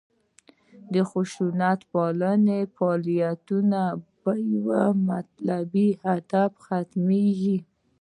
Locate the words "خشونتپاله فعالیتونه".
1.09-3.81